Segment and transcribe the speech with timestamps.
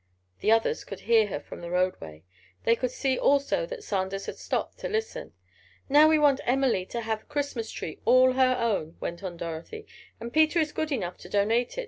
[0.39, 2.23] The others could hear her from the roadway.
[2.63, 5.33] They could see, also, that Sanders had stopped to listen.
[5.89, 9.85] "Now we want Emily to have a Christmas tree, all her own," went on Dorothy,
[10.19, 11.79] "and Peter is good enough to donate it.